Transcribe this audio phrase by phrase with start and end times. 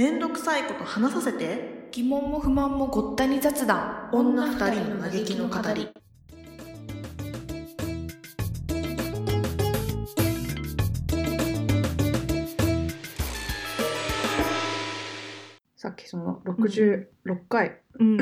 [0.00, 1.90] めんどくさいこと話させて。
[1.92, 4.08] 疑問も不満もごったに雑談。
[4.14, 5.90] 女二人の嘆きの語り。
[15.76, 17.06] さっきその66
[17.50, 17.82] 回。
[17.98, 18.16] うん。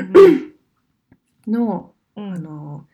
[1.47, 2.33] の、うん。
[2.33, 2.87] あの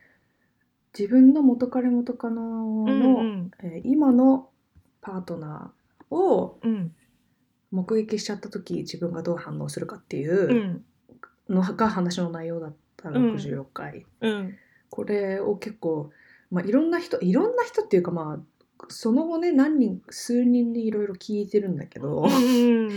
[0.95, 3.51] 自分の元彼元カノの、うん。
[3.63, 4.51] えー今の
[5.01, 6.95] パートナーをうん
[7.75, 10.83] 目撃しちゃった時自分がどう反応するかっていうん。
[11.49, 13.35] うのが話の内容だったうん。
[13.35, 14.55] 66回、うん。
[14.89, 16.11] これを結構、
[16.51, 22.89] まあ、いろんな人いろんな人っていうかまあその後ね何人数人にいろいろ聞いてるんだけど、うん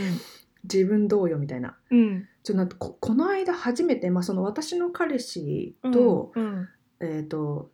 [0.65, 1.77] 自分どうよみたいな。
[1.91, 2.29] うん。
[2.43, 6.69] ちょなんかここの間初めて、まあ、その私の彼氏と,、うん
[7.01, 7.71] えー、と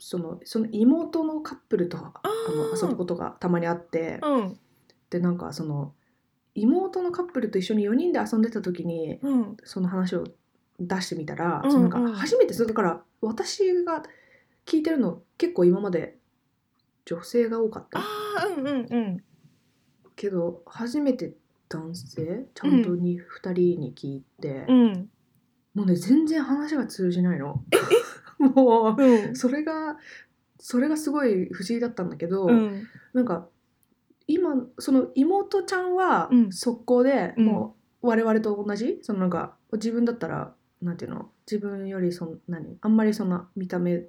[0.00, 2.12] そのその妹のカップルとあ
[2.54, 2.84] のー。
[2.84, 4.58] 遊ぶことがたまにあって、うん。
[5.10, 5.92] でなんかその
[6.56, 9.56] 妹のカップルと一緒に4人で遊んでた時にうん。
[9.64, 10.24] その話を
[10.80, 14.02] 出してみたら、うんそのなんうんか初めてそれだから私が
[14.66, 16.16] 聞いてるの結構今まで
[17.04, 18.00] 女性が多かった。
[18.00, 18.02] あ
[18.38, 19.24] あうんうんうん。
[20.16, 21.34] けど初めて
[21.68, 25.08] 男性ちゃんとに2人に聞いて、うん。
[25.74, 27.62] もうね全然話が通じないの。
[28.38, 29.36] もううん。
[29.36, 29.96] それが
[30.58, 32.84] それがすごい不思議だったんだけど、うん。
[33.12, 33.48] なんか
[34.28, 36.52] 今その妹ちゃんはうん。
[36.52, 37.46] 速攻で、うん。
[37.46, 38.98] もう我々と同じ？
[39.02, 41.30] そのなんか自分だったらなんていうの？
[41.50, 42.76] 自分よりそん何？
[42.80, 44.04] あんまりそんな見た目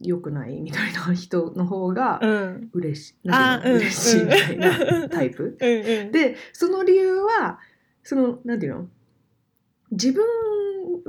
[0.00, 2.70] 良くないみたいな人の方がうん。
[2.72, 3.80] 嬉しい、なんていうの？
[3.80, 5.56] 嬉しいみたいなタイプ？
[5.60, 6.12] うんうん。
[6.12, 7.58] でその理由は
[8.02, 8.86] そのなんていうの？
[9.90, 10.24] 自分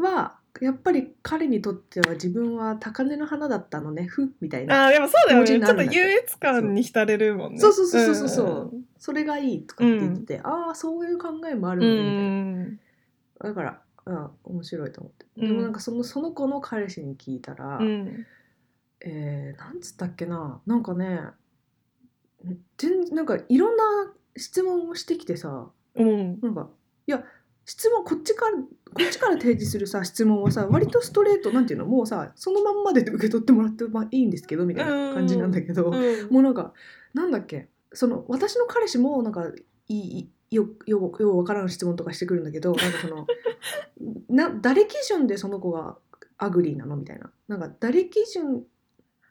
[0.03, 4.05] はやっぱり彼にとっては自分は高嶺の花だったのね。
[4.05, 4.87] ふみたいな。
[4.87, 5.47] あーでもそうだよね。
[5.47, 7.59] ちょっと優越感に浸れるもんね。
[7.59, 8.29] そうそうそうそうそう。
[8.29, 12.77] そうそれがいいとかって言ってて、ああそういう考えもあるうのねみ
[13.41, 13.53] たいな、ん。
[13.53, 15.47] だからあ面白いと思って、うん。
[15.49, 18.25] でもなんかそのその子の彼氏に聞いたら、うん。
[19.01, 20.61] えー、なんつったっけな。
[20.65, 21.21] なんかね
[22.77, 23.83] 全なんかいろんな
[24.37, 25.67] 質問をしてきてさ。
[25.95, 26.39] うん。
[26.39, 26.69] なんか
[27.07, 27.23] いや
[27.65, 28.63] 質問こっちからこ
[29.03, 36.29] っちから提示するさ質問はさ割とストレートなんていうのもうさそのまんまで受け取ってもらってまあいいんですけどみたいな感じなんだけど、うん。
[36.31, 36.73] もうなんか
[37.13, 39.51] なんだっけその私の彼氏もなんか
[39.87, 43.27] いいよよようわからん質問とかしてくるんだけどなんかその
[44.29, 45.97] な誰基準でその子が
[46.37, 46.95] ugly なの？
[46.97, 47.31] みたいな。
[47.47, 48.63] なんか誰基準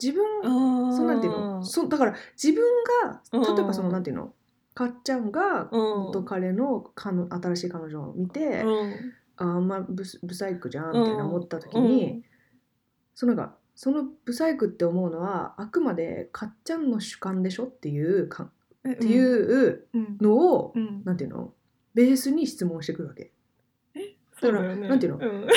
[0.03, 1.65] 自分あそうなんていうの？
[1.65, 2.65] そだから自分
[3.03, 4.33] がうん例えばそのなんていうの？
[4.75, 5.81] かっちゃんがうん。
[6.07, 8.95] 元彼の彼女新しい彼女を見て、うん。
[9.37, 12.23] ああんまブスブサイクじゃんみたいな思った時に、
[13.15, 18.51] そのなんかそのブサイクって思うのはあくまでかっちゃんの主観でしょっていうか
[18.85, 18.93] うん。
[18.93, 20.19] っていううん。
[20.21, 21.03] のを、うん。
[21.05, 21.53] なんていうの？
[21.95, 23.33] ベースに質問してくるわけ。
[24.41, 24.89] そうだよね。
[24.89, 25.19] なんていうの？
[25.19, 25.49] うん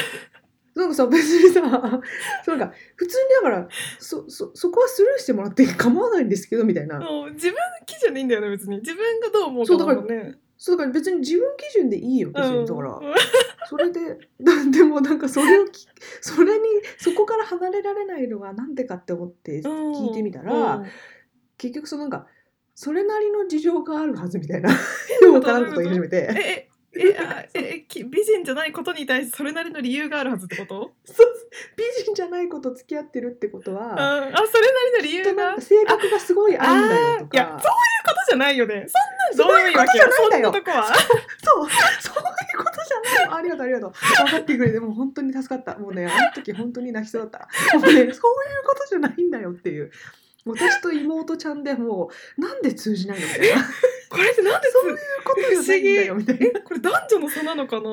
[0.78, 1.62] なんかさ別にさ
[2.46, 3.68] そうなんか普通にだから
[4.00, 7.00] そそそこはスルーしてもらって構わないんですけどみたいな。
[7.34, 7.56] 自分
[7.86, 8.78] 基準でいいんだよね別に。
[8.78, 12.62] 自分がどう思うかそうだからそうだから別に自分基準でいいよ別うん。
[12.62, 13.00] にだから。
[13.70, 14.00] それで
[14.42, 15.88] だでもなんかそれをき
[16.22, 16.66] それに
[16.98, 20.86] そこから離れられないのがなんでかって思って聞いてみたら、うん。
[21.58, 22.28] 結局そのなんか
[22.76, 24.70] それなりの事情があるはずみたいな。
[24.72, 24.78] よ
[25.22, 26.70] く わからんこと言い始めて
[27.00, 30.94] えええあえき美人じゃないことに対してそれなりの理由があるはずってこと？
[31.06, 31.28] そう
[31.76, 34.42] 美人じゃない子と付き合ってるってことあはあそれなり
[34.98, 35.62] の理由が？
[35.62, 38.88] 性格がすごい合うんだよとあーいやかそういうことじゃないよね。
[38.88, 40.06] そんなんどういいわけよ。
[40.12, 40.54] そういうことじゃないんだよ。
[40.54, 40.86] そんなとこは？
[40.88, 41.70] そう
[42.02, 42.26] そうい
[42.56, 43.92] うことじゃないありがとうありがとう。
[44.26, 45.78] 分かってくれてもう本当に助かった。
[45.78, 47.78] もうねあの時本当に泣きそうだった。
[47.78, 48.20] もうねそういうこ
[48.76, 49.92] とじゃないんだよっていう
[50.48, 53.64] 私と妹ちゃんでもうなんで通じないのみたいな。
[54.10, 56.46] これってなんでそういうことじゃないんだよみたいな。
[56.46, 57.90] えこれ男女の差なのかな？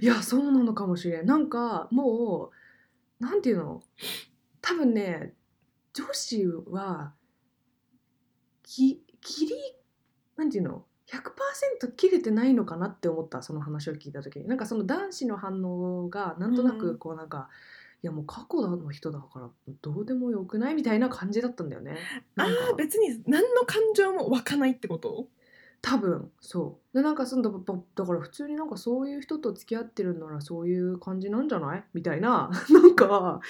[0.00, 1.26] いやそうなのかもしれん。
[1.26, 2.50] なんかも
[3.20, 3.82] うなんていうの？
[4.60, 5.34] 多分ね
[5.92, 7.12] 女子は
[8.62, 9.54] き切り
[10.36, 10.84] なんていうの
[11.82, 14.48] ？100%切れてないのかなって思ったその話を聞いた時に。
[14.48, 17.52] なんかその男子の反応がなんとなくこうなんか、い
[18.06, 19.48] やもう過去の人だから
[19.82, 21.96] どうでもよくないみたいな感じだったんだよね。
[22.36, 22.72] あなんか。
[22.72, 25.26] ー別に何の感情も湧かないってこと？
[25.82, 26.96] 多分そう。
[26.96, 31.84] でなんかそのだから普通になんかそういう人と付き合ってるならそういう感じなんじゃない？
[31.94, 32.50] みたいな。
[32.70, 33.40] なんか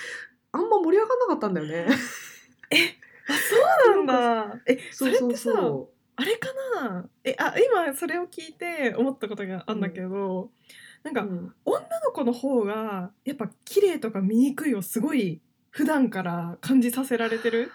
[0.53, 1.87] あんま盛り上がんなかったんだよね。
[1.89, 4.61] あそうなんだ。
[4.67, 6.49] えそれってさそあれか
[6.83, 7.09] な？
[7.25, 10.51] えあ今それを聞いて思ったことがあるんだけど、
[11.05, 15.41] なんか、う、うん、女の子の方がやっぱ綺麗とか醜いをすごい
[15.71, 17.71] 普段から感じさせられてる？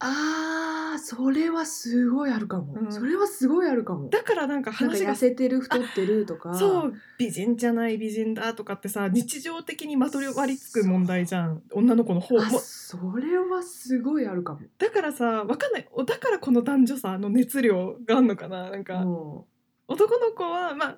[0.00, 2.92] あーそれはすごいあるかも、うん。
[2.92, 4.08] それはすごいあるかも。
[4.10, 6.54] だからなんか話が痩せてる太ってるとか。
[6.54, 11.62] そう美人じゃない美人だとかってさ日常的にまとわりつく問題じゃん。
[11.72, 14.60] 女の子の方あもそれはすごいあるかも。
[14.78, 15.88] だからさわかんない。
[15.92, 19.46] おだからこの男女差の熱量があんのかななんか、も
[19.88, 20.96] 男の子はまあ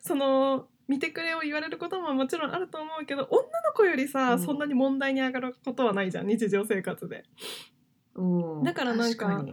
[0.00, 4.42] その見てくれを言われることももちろんあると思うけど女の子よりさ、うん。
[4.42, 7.24] そんなに問題に上がることはないじゃん日常生活で。
[8.14, 9.44] う、うん、だからなんか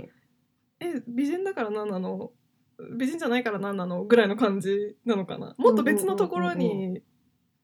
[0.79, 2.31] え美人だから何なの？
[2.97, 4.03] 美人じゃないから何なの？
[4.03, 5.55] ぐらいの感じなのかな？
[5.57, 7.01] もっと別のところに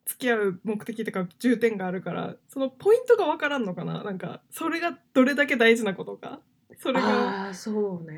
[0.06, 4.03] 付き合う目的とか重点があるからそのポイントが分からんのかな？
[4.03, 6.39] なんかそれがどれだけ大事なことか？
[6.77, 8.17] それがああそうね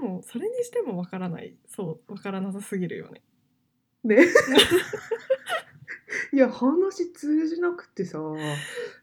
[0.00, 1.54] でもそれにしても分からない。
[1.66, 3.22] そう分からなさすぎるよね。
[4.02, 4.26] ね
[6.32, 8.18] いや話通じなくてさ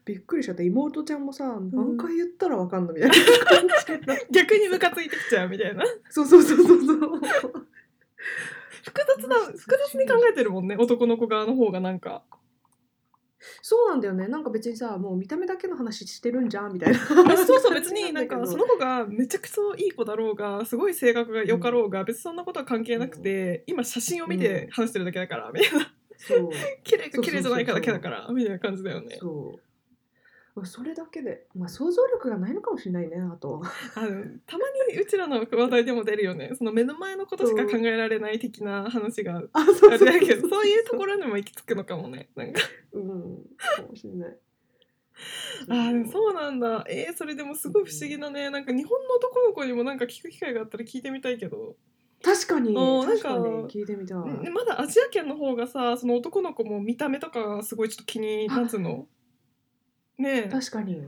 [0.04, 0.62] びっくりしちゃった。
[0.62, 5.84] 妹ちゃんもさ何回言ったらわかんのみたいな感じで 逆にムカついてきちゃうみたいな。
[6.10, 6.98] そうそうそうそうそう。
[8.84, 10.76] 複雑な複雑に考えてるもんね。
[10.76, 12.22] 男の子側の方がなんか
[13.60, 14.28] そうなんだよね。
[14.28, 16.98] なんか別にさもう見た目だけの話してるんじゃんみたいな。
[16.98, 25.92] あそうそう別になんか その子がめちゃくちゃいい子だろうがすごい性格が良かろうが、別にそんなことは関係なくて、今写真を見て話してるだけだからみたいな。
[26.16, 26.50] そう。
[26.84, 29.16] 綺麗か綺麗じゃないかだけだからみたいな感じだよね。
[29.18, 29.52] そう。
[29.52, 29.71] まあ
[30.64, 33.62] それだけで、まあ、想像力がないのかもしれないねあと
[33.96, 34.08] あの
[34.46, 36.52] たまにうちらの話題でも出るよね。
[36.54, 42.60] その目の前のことしか考えられない的な話があれだけどそういうところにも行き着くのかもねなんか。
[42.92, 43.44] うん
[43.76, 44.38] かもしれない。
[45.68, 46.84] あそうなんだ。
[46.88, 48.50] えー、それでもすごい不思議だね。
[48.50, 51.76] なんか日本の男の子にもなんか聞く機会があったら聞いてみたいけど。
[52.22, 59.08] 確かになんか確かに聞いてみたまだアジア圏の方がさその男の子も見た目とかがすごいちょっと気になんつうの？
[60.22, 60.44] ね。
[60.46, 61.02] え確かに。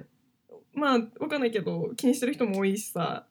[0.75, 3.26] まあわかんないけど気にしてる人も多いしさ。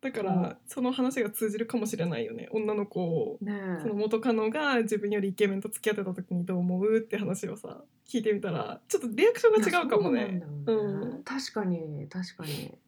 [0.00, 0.26] だかうん。
[0.26, 2.48] らその話が通じるかもしれないよね。
[2.52, 3.82] 女の子をねえ。
[3.82, 10.24] その元カノが自分よりイケメンと付き合ってた時にどう思うって話をさ聞いてみたらちょっとリアクションが違うかもね。
[10.26, 10.46] んね。
[10.66, 11.22] うん。
[11.24, 12.78] 確かに確かに。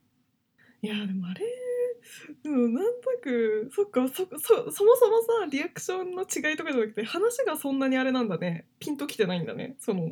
[0.83, 1.45] いやでもあれ
[2.45, 8.67] うんなんとなくそっかそそそもそもさリアクションの違いとかじゃなくて話がそんなにあれなんだね。
[8.79, 9.75] ピンときてないんだね。
[9.79, 10.11] その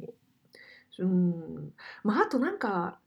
[0.99, 1.75] うん。
[2.03, 2.99] まああとなんか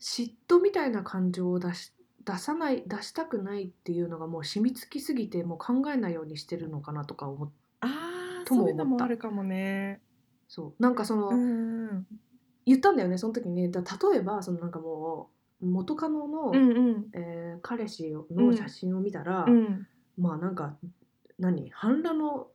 [0.00, 1.92] 嫉妬みたいな感情を出し
[2.24, 7.50] 出さない出したくないっていうのがもう染みつきすぎてもう考えないようにしてるのかなとか思っ
[7.80, 10.00] あそういうのもあるかもね。
[10.48, 10.82] そう。
[10.82, 12.06] なんかその、うん。
[12.66, 13.70] 言ったんだよねその時に。
[13.70, 15.30] だ例えばそのなんかも
[15.62, 17.06] う元カノの、うんうん。
[17.12, 19.86] えー彼氏の写真を見たら、うん。
[20.18, 20.76] まあなんか
[21.40, 21.70] 何？
[21.70, 22.48] 半裸の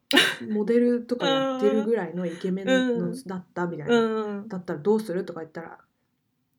[0.50, 3.24] モデルとかやってるぐらいのイケメンの、うん。
[3.26, 4.48] だったみたいな、うん。
[4.48, 5.80] だったらどうするとか言ったら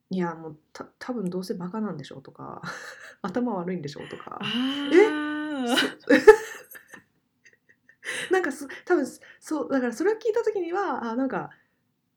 [0.09, 2.61] いやもうた多分どうせバカなんでしょうとか
[3.21, 4.39] 頭悪いんでしょうとか。
[4.41, 5.75] あー。
[8.31, 9.05] なんかそ多分
[9.39, 11.49] そうだからそれを聞いた時にはあなんか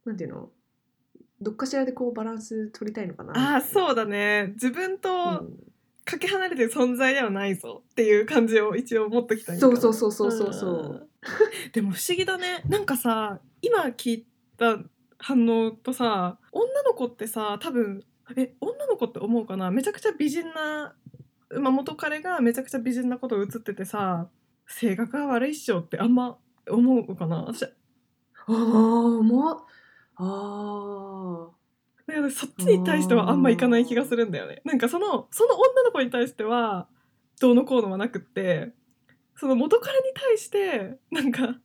[0.04, 0.50] なんていうの？
[1.40, 4.50] どっかしらでこうバランス取りたいのかなあーそうだね。
[4.54, 5.58] 自分うとん
[6.04, 10.72] かけ離れてる存在ではないぞっていう感じを一応持っときたそうそうそうそうそうそう。
[10.72, 10.78] う
[11.68, 11.72] ん。
[11.72, 12.62] でも不思議だね。
[12.68, 14.26] なんかさ今聞い
[14.56, 14.78] た
[15.18, 18.02] 反応とさ女の子ってさ多分
[18.36, 19.70] え女の子って思うかな？
[19.70, 20.94] めちゃくちゃ美人な、
[21.60, 24.28] まあ、元彼がめちゃくちゃ美人なこと映っててさ
[24.66, 26.38] 性格が悪いっしょってあんま
[26.68, 27.44] 思うかな？
[27.44, 27.64] 私。
[27.64, 27.70] あ
[28.46, 29.56] あもう
[30.16, 31.59] あだから
[32.30, 34.62] そっちに対してはあんまいかない気がするんだよね。
[34.64, 36.88] なんかそのその女の子に対しては
[37.40, 38.72] どうのこうのはなくって
[39.36, 41.58] その元彼に対してなんか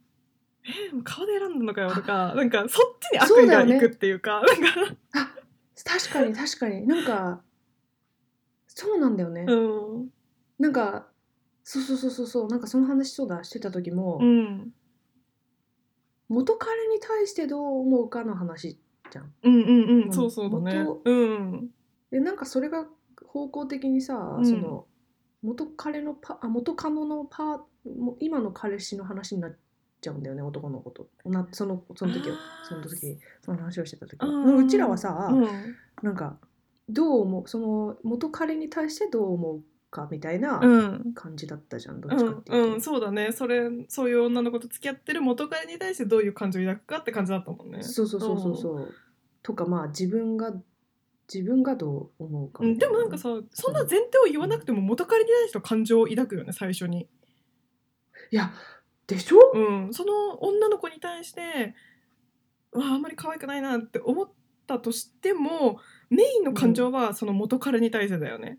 [0.90, 4.96] 「えもう顔で選んだのかよ」とかなんかそっちに悪意がいくっていうかなんか。
[5.14, 5.34] あ
[5.84, 6.86] 確かに確かに。
[6.86, 7.42] なんか
[8.66, 9.54] そうなんだよね、う
[10.02, 10.10] ん。
[10.58, 11.08] なんか
[11.64, 14.72] そうそうそうそうそうなんかその話そうだしてた時も、うん。
[16.28, 18.78] 元彼に対してどう思うかの話
[19.10, 19.32] じゃん。
[19.42, 19.70] うんうんう
[20.02, 20.08] うん。
[20.08, 20.84] んそうそうだね。
[20.84, 21.02] 元。
[21.04, 21.70] うん。
[22.10, 22.86] でなんかそれが
[23.26, 24.46] 方向的にさ、うん。
[24.46, 24.86] その
[25.42, 29.56] 元彼のパあ元カノのパも今の彼氏の話になっ
[30.00, 31.08] ちゃうんだよね男の子と。
[31.24, 32.36] なそのその時は。
[32.36, 32.68] あー。
[32.68, 35.46] その時その話をしてた時あはーうちらはさ、うん。
[36.02, 36.38] なんか
[36.88, 41.12] どう思うその元彼に対してどう思うかみたいなうん。
[41.14, 43.32] 感じだったじゃん、どっうんちかっていうと、うん、そうだね。
[43.32, 47.82] それそういう女の子と付き合ってる元彼に対してどういう感情を抱くかって感じだったもんね。
[47.82, 48.94] そうそうそうそうそう。
[49.42, 50.52] とかまあ自分が
[51.32, 57.06] 自分がどう思うかうん、でもなんかさそんな前提を言わなくても元彼に対しては感情を抱くよね最初に、
[58.30, 58.50] いや
[59.06, 61.74] でしょ、うん、その女の子に対して
[62.72, 64.30] うわあんまり可愛くないなって思っ
[64.74, 65.80] ったとしても
[66.10, 68.58] メインの感情はその元彼に対してだよね。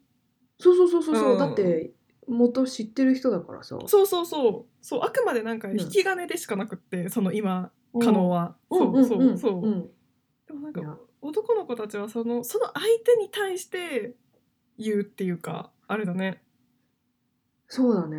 [0.59, 1.15] そうそうそうそう。
[1.15, 1.37] そう、うん。
[1.37, 1.91] だって
[2.27, 3.77] 元知ってる人だからさ。
[3.87, 4.65] そうそうそう。
[4.81, 5.79] そうあくまでなんかうん。
[5.79, 8.55] 引き金でしかなくって、その今うん可能は。
[8.69, 9.37] うんそうそううん。
[9.37, 9.61] そう。
[9.61, 9.89] うん
[10.47, 14.15] でもなんいやか男の子たちはそのその相手に対して
[14.77, 16.43] 言うっていうかあれだね。
[17.67, 18.17] そうだね。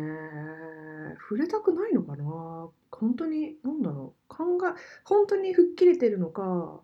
[1.19, 2.69] 触れたくないのかな。
[2.91, 4.33] 本当になんだろう。
[4.33, 6.81] 考え本当に吹っ切れてるのか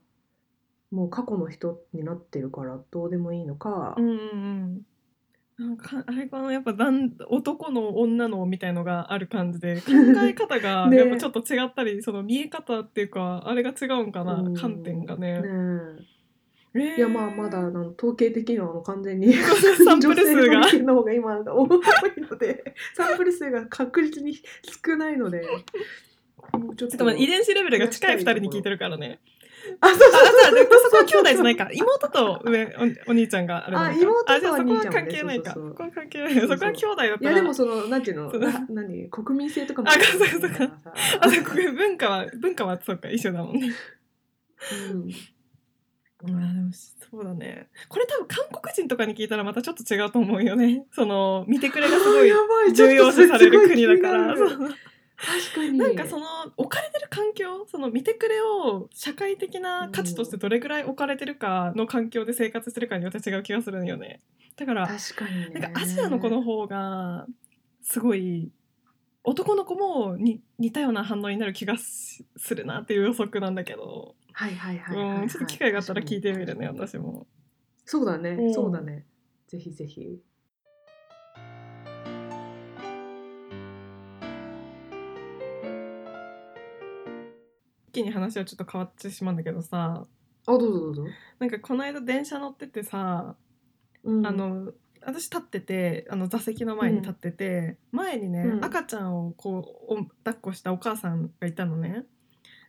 [0.92, 4.82] もう過去の人になってるからどうでもいいのか、うんうんうん。
[5.58, 9.92] なんかあれかなやっぱ男男の女のみたいのがある感じで考
[10.24, 10.98] え方が ね。
[10.98, 14.56] やっぱちょっと違ったり、その見え方っていうかあれが違うんかな、うん。
[14.56, 15.42] 観点がね。
[15.42, 16.18] ねえ。
[16.80, 19.34] えいやまあまだあの統計的には完全に
[19.84, 20.58] サンプル数が。
[20.58, 24.36] 女性の方が今多いので サンプル数が確実に
[24.86, 25.42] 少ないので
[26.54, 29.20] もうちょっとまあ遺伝子レベルが近い2人に聞いてるからね。
[29.82, 31.70] あそうあ、じゃあ、でそこは兄弟じゃないか。
[31.72, 32.66] 妹と上
[33.08, 35.54] おお兄ちゃんがあれなのかあ妹とあ、じゃあそこは関係ないか。
[35.54, 36.34] そうそうそうそこは関係ない。
[36.34, 37.16] そうそうそこは兄弟だったら。
[37.20, 38.32] いやでもそのなんていうの
[38.70, 40.72] 何国民性とかもあそうそうそうか
[41.22, 43.72] あ、そこ文化は、文化はそうか、一緒だもんね。
[44.92, 45.10] うん
[46.24, 47.68] まあでもそうだね。
[47.88, 50.86] これ多分韓国人とかに聞いたらまたちょっと違うと思うよね。
[50.92, 54.36] その見てくれがすごい重要視される国だから。
[55.18, 55.78] 確かに。
[55.80, 56.26] なんかその
[56.58, 64.22] 置かれてる環境その見てくれを社会的な価値としてどれぐらい置かれてるかの環境で生活してるかによって違う気がするんよね。
[64.56, 65.50] だから確かに。
[65.50, 67.26] ねなんかアジアの子の方が
[67.82, 68.52] すごい
[69.24, 75.22] 男の子もに似たような反応になる気がしするなっていう予測なんだけど、はいはいはいはいはい。
[75.24, 77.28] うんちょっと機会があったら聞いてみるね私も。
[77.86, 78.54] そうだねうん。
[78.54, 79.06] そうだね。
[79.48, 80.20] ぜひぜひ
[87.98, 90.06] 気に話はちょっと変わってしまうんだけどさ。
[90.46, 91.06] あどうぞどうぞ。
[91.40, 93.36] なんかこの間電車乗っててさ、
[94.04, 94.26] うん。
[94.26, 98.66] あの私立っててあの座席の前に立ってて、前にね、うん。
[98.66, 102.06] 赤ちゃんをこうお抱っこしたお母さんがいたのね。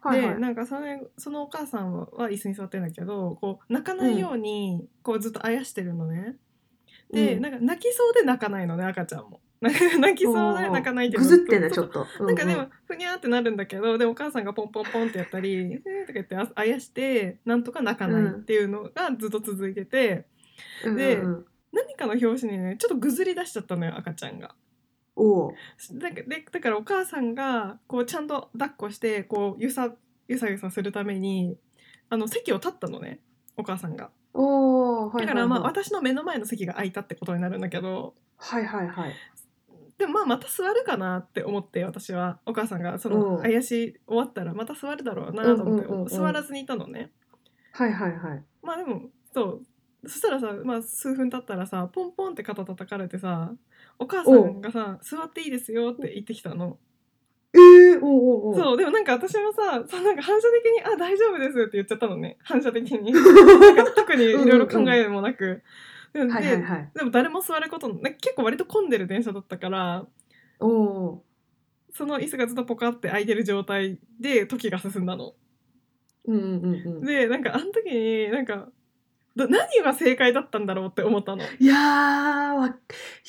[0.00, 0.34] はいはい。
[0.36, 6.36] でなんかそれそのお母さんは椅子に座ってるんだけどこう泣かないようにこうずっとあやしてるのね。
[7.12, 7.42] で、うん。
[7.42, 9.42] なんか泣きそうで泣かないのね赤ちゃんも。
[9.98, 11.22] 泣きそうで泣かないけど。
[11.22, 12.02] ぐずってねちょと。
[12.02, 20.26] っとなんかでもううふにゃーってなるんだけどでお母さんがポンポンポンってやったり「えー」とか言ってああやしてなんとか泣かないっていうのがずっと続いてて、
[20.84, 21.46] うんでうんうん。
[21.72, 24.54] 何かの拍子にねちょっとぐずり出しちゃったのよ赤ちゃんが。
[25.16, 25.52] おう。
[25.94, 29.92] だでだからお母さんがこうちゃんと抱っこしてこうゆさ
[30.28, 31.58] ゆさゆさするために
[32.08, 33.20] あの席を立ったのね
[33.56, 34.10] お母さんが。
[34.34, 35.26] おはいはい。
[35.26, 38.14] だからまあ私の目の前の席が空いたってことになるんだけど。
[38.36, 39.14] はいはいはい
[39.98, 42.38] でもまあまた座るかなって思って私は。
[42.46, 43.20] お母さんがそうん。
[43.20, 46.08] の怪しい終わったらまた座るだろうなと思って、うんうんうんうん。
[46.08, 47.10] 座らずにいたのね。
[47.72, 48.44] はいはいはい。
[48.62, 49.02] まあでも
[49.34, 49.62] そう。
[50.06, 53.52] そしたらさ、まあ、数分経ったらさポンポンって肩叩かれてさ
[53.98, 56.78] お母さんがさ「座っていいですよ」って言ってきたの。
[57.54, 58.56] えー、おうおうおう。
[58.56, 62.38] そうでもなんか私もさそうなんか反射的に「あ大丈夫です」って言っちゃったのね。
[62.44, 63.12] 反射的に。
[63.96, 65.44] 特にいろいろ考えもなく。
[65.46, 65.62] で
[66.14, 66.90] はいはいはい。
[66.94, 70.06] でも誰も座ることな結構割と混んでる電車だったから
[70.60, 71.24] おお
[71.92, 75.34] その椅子がずっとポカって空いてる状態で時が進んだの。
[76.26, 77.04] うんうんうんうん。
[77.04, 78.68] でなんかあの時になんか
[79.34, 81.44] ど何が正解だったんだろうって思ったの。
[81.58, 82.70] いやーわい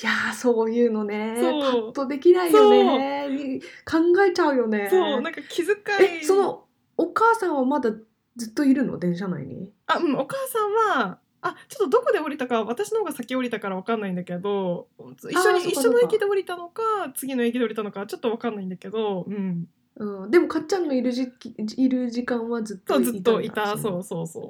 [0.03, 1.37] やーそういうのね。
[1.39, 1.61] そう。
[1.61, 3.29] パッとできないよね。
[3.29, 4.87] に考えちゃうよね。
[4.89, 6.19] そうなんか気遣い。
[6.21, 6.65] えその
[6.97, 7.91] お母さんはまだ
[8.35, 8.97] ずっといるの？
[8.97, 9.71] 電車内に。
[9.85, 14.87] あ、うん、お母さんはあちょっとどこで降りたか私の方が先降りたから分かんないんだけど
[15.29, 16.81] 一緒に一緒の駅で降りたのか
[17.15, 24.49] 次の駅で降りたのかちょっと分かんないんだけど、うん、うん、でもかっちゃんのいる時期いる時間はずっとずっといたそうそうそう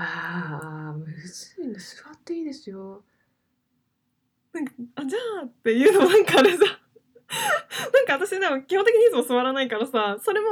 [0.00, 1.74] ああむずいね。
[1.74, 3.02] 座っていいですよ。
[4.52, 6.64] なんかあじゃあっていうのもなんかあれさ。
[7.92, 10.46] なんか私でも基本的にいつも座らないからさそれも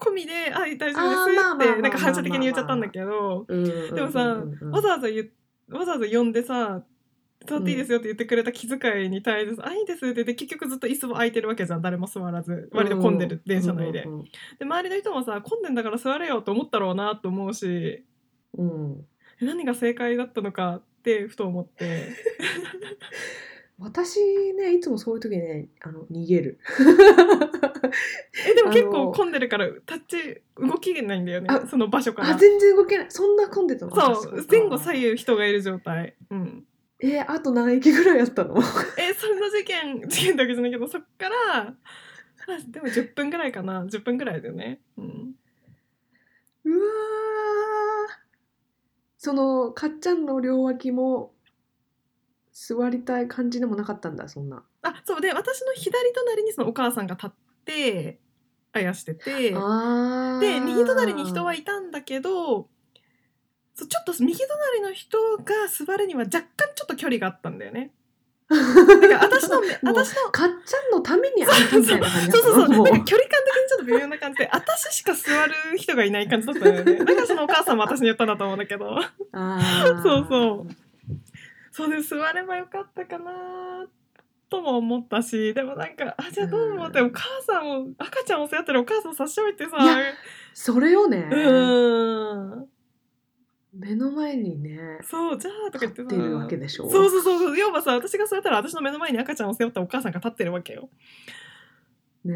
[0.00, 1.40] 込みで「あ大丈夫です」
[1.72, 3.46] ってなんか反射的に言っちゃったんだけど。
[3.48, 5.30] ででもさわざわざ言
[5.68, 6.82] うわざわざ呼んでさ
[7.46, 11.82] 「座っていいですよ」って言ってくれた気遣いに対してさ「あいいです」って言って結局ずっと椅子も空いてるわけじゃん。
[11.82, 12.68] 誰も座らず。
[12.72, 14.06] 割と混んでる電車内で。
[14.58, 18.04] で周りの人もさ混んでんだから座れよと思ったろうなと思うし。
[18.56, 19.06] うん、うん
[19.40, 22.08] 何が正解だったのかってふと思って
[23.80, 24.20] 私
[24.54, 26.58] ねいつもそういう時ねあの逃げる。
[28.46, 32.30] えでも結構混んでるからタッチ動きがないんだよねあその場所から。
[32.30, 33.06] あ全然動けない。
[33.08, 34.14] そんな混んでたの？
[34.14, 36.14] そう前後左右人がいる状態。
[36.30, 36.66] うん。
[37.00, 38.56] えーあと何駅ぐらいやったの？
[38.98, 41.74] えその事件事件だけじゃないけどそっからあ
[42.68, 43.84] でも10分ぐらいかな。
[43.84, 44.80] 10分ぐらいだよね。
[44.98, 45.34] うん。
[46.64, 46.86] うわ
[49.16, 51.32] そのかっちゃんの両脇も
[52.60, 54.62] 座りたい感じでもなかったんだそんな。
[54.82, 57.30] あそうで私の左隣にそのお母さんが立っ
[57.64, 58.18] て
[58.72, 62.68] あやしててで右隣に人はいたんだけど
[63.74, 67.92] そうちょっと右隣の人が座るには若干ちょっと距離があったんだよね。
[68.50, 72.68] だから私の 私のかっちゃんのためにあんたみたいな感じだそうそうそう。
[72.68, 76.96] なんか距離感的にちょっと微妙な感じで、私しか座る人がいない感じだったんだよね。
[76.96, 79.00] だからそのお母さんも私に言ったんだと思うんだけど。
[79.32, 80.79] そうそう。
[81.70, 83.86] そうで座ればよかったかな
[84.48, 89.96] とも思ったし、でもなんか、あ、じゃあどう思って、うんお母さんを、赤ちゃんを背負ってるお母さん差し置いてさ、いや
[90.52, 92.68] それよね、うーん。
[93.72, 96.08] 目の前にねそう、じゃあとか言ってさ。
[96.08, 96.90] 立ってるわけでしょ？
[96.90, 97.56] そうそうそう。
[97.56, 100.88] 要はさ、私が座ったら私の目の前に赤ちゃんを背負ったお母さんが立ってるわけよ。
[102.24, 102.34] ね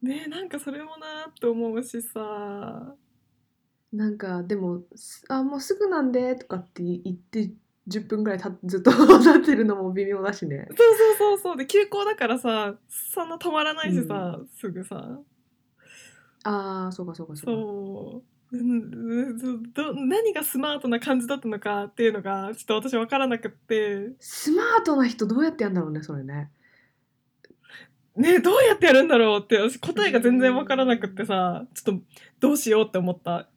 [0.00, 2.94] ねえ、なんかそれもなーって思うしさ。
[3.92, 7.50] なんかでも「すあもうすぐなんで」とかって言って
[7.90, 10.66] 10分ぐらいたずっと 立ってるのも微妙だしね。
[10.68, 11.56] そうそうそうそう。
[11.56, 15.18] で休校だからさそんな止まらないしさ、すぐさ。
[16.44, 17.52] ああそうかそうかそうか。
[17.52, 18.30] そう。
[18.52, 24.10] うんど何がスマートな感じだったのかっていうのがちょっと私分からなくって。
[24.18, 26.50] スマートな人どうやってやんだろうねそれね。
[28.16, 32.04] ねどうやってやるんだろうって私答えが全然分からなくってさちょっと
[32.40, 33.48] どうしようって思った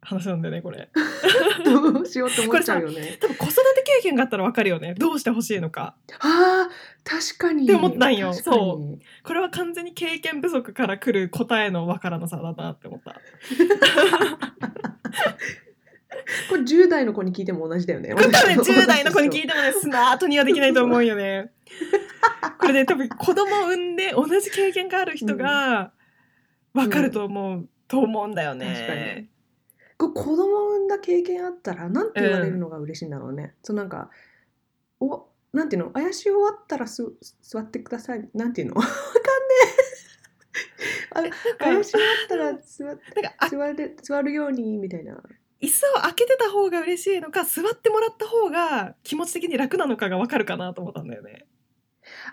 [0.00, 0.88] 話なんだよねこれ。
[1.64, 3.18] どうしようって思っちゃうよね。
[3.20, 3.69] 多分子育て
[4.00, 4.94] 経験があったら分かるよね。
[4.94, 5.94] どうしてほしいのか。
[6.20, 6.70] あー
[7.04, 7.64] 確かに。
[7.64, 8.32] って思ったんよ。
[8.32, 8.56] 確かに。
[8.56, 13.20] そこれは完全に経験不足から来る答えの分からなさだなって思った。
[16.48, 18.14] これ10代の子に聞いても同じだよね。
[18.14, 21.50] これ多分10代の子に聞いててもねスマートにはできないと思うよね。
[22.58, 25.92] これね多分子供を産んで同じ経験がある人が
[26.74, 29.28] 分かると思う、と思うんだよね。
[30.08, 34.10] 子供産んだ経験あったらなんて言われるのが嬉しいんだろうね、そうなんか
[34.98, 35.90] おなんていうの？
[35.90, 38.28] 怪し終わったらす座ってください。
[38.34, 38.74] なんていうの？
[38.80, 38.96] わかんね
[41.10, 41.10] え。
[41.12, 45.20] あれ怪し終わったら座っなんかあ座れ座るようにみたいな。
[45.60, 51.46] 椅子を開けてた方が嬉しいのか座ってもらった方が気持ち的に楽なのかが分かるかなと思ったんだよね。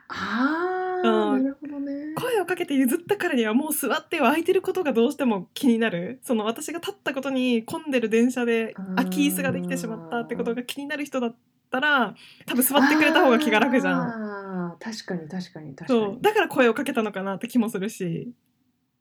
[0.10, 1.44] あー、うん。
[1.44, 2.13] なるほどね。
[2.16, 6.20] 声をかけて譲ったからにはもう座っては空いてることがどうしても気になる。
[6.24, 11.36] その私が立ったことに混んでる電車で空き椅子ができてしまったってことが気になる人だっ
[11.70, 14.02] たら多分座ってくれた方が気が楽じゃん。
[14.02, 16.13] あー確かに確かに確かに。
[16.13, 16.22] そう。
[16.22, 18.34] だから声をかけたのかなって気もするし。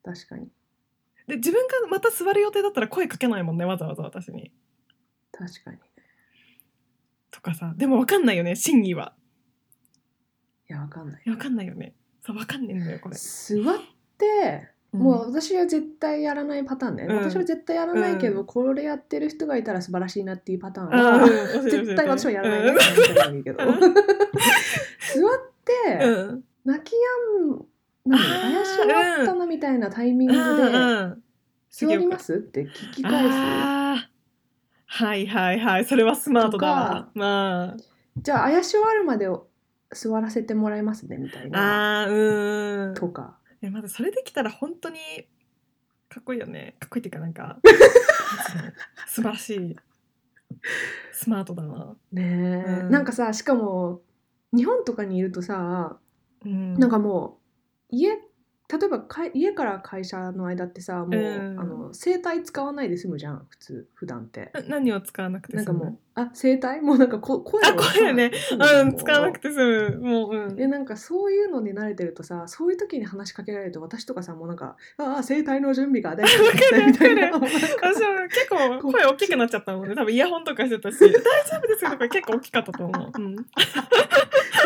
[0.04, 0.48] 確かに。
[1.26, 4.52] で自分がまた座る予定だったら声かけないもんねわざわざ私に。
[5.32, 5.78] 確かに。
[7.30, 7.74] とかさ。
[7.76, 9.14] でも分かんないよね真偽は
[10.68, 11.22] いやわかんない。
[11.24, 11.94] いや分かんないよね。
[12.24, 13.76] そう分かんねえんだよこれ、座っ
[14.18, 17.16] てもう私は絶対やらないパターンね、うん。
[17.18, 18.46] 私は絶対やらないけど、うん。
[18.46, 20.92] これやってる人がいたら素晴らしいなっていうパターンうん。
[20.92, 21.28] は、
[21.70, 23.64] 絶対私はやらないね、いけど。
[23.64, 23.74] うん。
[23.80, 23.92] 座っ
[25.64, 26.44] て、うん。
[26.64, 26.98] 泣きや
[27.54, 27.64] ん
[28.06, 30.72] 何あー怪し終わったなみたいなタイミングうで、
[31.70, 32.34] 座ります？
[32.34, 34.08] って聞き返す？
[34.88, 35.84] はいはいはい。
[35.84, 37.08] それはスマートだ。
[37.14, 37.76] ま
[38.16, 39.28] じゃあ怪し終わるまで
[39.92, 42.02] 座らせてもらえますねみたいあな。
[42.02, 42.94] あーうーん。
[42.94, 43.38] とか。
[43.62, 44.98] えまだそれできたら本当に
[46.08, 46.76] かっこいいよね。
[46.80, 47.58] かっこいいっていうかなんか
[49.06, 49.76] 素晴らしい。
[51.12, 52.22] スマートだな、ね
[52.66, 52.90] え、うん。
[52.90, 54.02] なんかさしかも
[54.52, 55.98] 日本とかにいるとさ
[56.44, 57.38] うん、なんかも
[57.90, 58.16] う家
[58.68, 61.60] 例えばか家から会社の間ってさもう、うん。
[61.60, 64.50] あの声帯使わないで済むじゃん普通普段って。
[64.54, 65.78] な何を使わなくて済む？
[65.78, 66.80] なんかもうあ声帯？
[66.80, 68.30] もうなんかこ声あを声ね。
[68.34, 70.00] 済むじゃうん使わなくて済む。
[70.00, 70.56] もううん。
[70.56, 77.30] でなんかそういうのに慣れてるとさそういう時に話しかけられると私とかさもうなんか「ああ声帯の準備が大丈夫ですね」みたいな。
[77.30, 79.94] なんか私は結構 声大きくなっちゃったもんね。
[79.94, 80.98] 多分イヤホンとかしてたし。
[81.00, 81.90] 大丈夫ですよ。
[81.92, 83.42] とか結構大きかったと思う、うん、で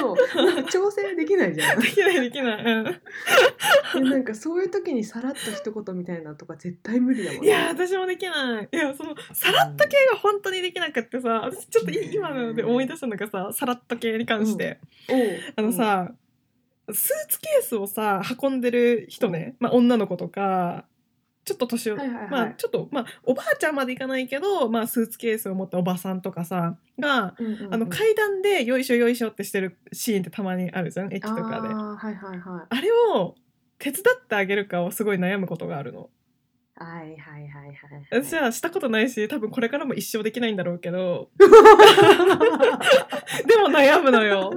[0.00, 0.64] そう。
[0.70, 1.82] 調整できないじゃん。
[1.82, 2.84] きないできない、うん。
[4.04, 8.68] でなんかそういう時にさらっと一言みたいなとか絶対無理だもんいや私もできない。
[8.72, 15.38] いやそのさらっと系が本当にできなくってさ私ちょっとい今ので思い出したのがささらっと系に関して、おう。
[15.56, 16.12] あのさ、
[16.92, 20.84] スーツケースをさ運んでる人ね、まあ、女の子とか
[21.44, 33.34] ちょっと年を、はいはいはいまあちょっとまあおばあちゃんまでいかないけど、まあ、スーツケースを持ったおばさんとかさが、うんうんうんあの階段でよいしょよいしょってしてるシーンってたまにあるじゃん駅とかであーはいはいはいあれを
[33.78, 36.10] 手伝ってあげるかをすごい悩むことがあるの。
[36.76, 37.76] はいはいはいはい。
[38.10, 41.46] 私はしたことないし多分これからも一生できないんだろうけど で
[43.56, 44.52] も悩むのよ。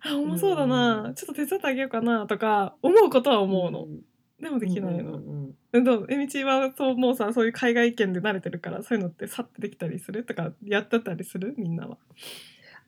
[0.00, 3.80] あ 重そうだな、ちょっと手伝ってあげようかなとか思うことは思うの。
[3.86, 4.00] ん
[4.40, 10.24] でもできないの、うんうんどうえみちはそうもうさそういう海外圏で慣れてるからそういうのってさってできたりする？
[10.24, 11.54] とかやってたりする？
[11.58, 11.98] みんなは。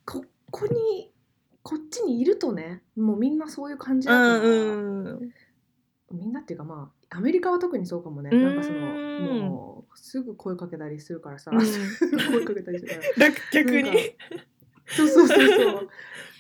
[0.07, 1.11] ここに
[1.63, 4.49] こっちにいるとねもうみんなそういう感じうだから、んう
[5.23, 5.31] ん。
[6.13, 8.31] みんなっていうかまあアメリカは特にそうかもね。
[8.33, 8.43] うん。
[8.43, 8.79] なんかその
[9.43, 11.59] もうすぐ声かけたりするからさ、うん。
[11.61, 13.27] 声かけたりするから。
[13.29, 13.91] 楽逆に。
[14.87, 15.81] そうそうそうそ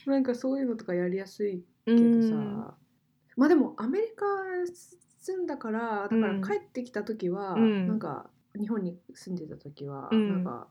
[0.06, 0.10] う。
[0.10, 2.70] なんかそういうのとかやりやすいけどさ、うん
[3.38, 4.26] まあでもアメリカ
[5.20, 6.42] 住んだからだからうん。
[6.42, 7.86] 帰ってきた時は、うん。
[7.86, 10.28] なんか日本に住んでた時は、うん。
[10.28, 10.66] なんか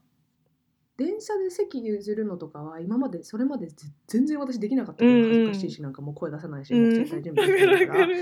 [0.97, 5.23] 電車で席譲るのとかは今までそれまでぜ全然私できなかったけどうん。
[5.29, 6.81] 恥ずかしいし、なんかもう声出さないし、うん。
[6.81, 8.05] もう絶対準わ備してるから。
[8.05, 8.15] る。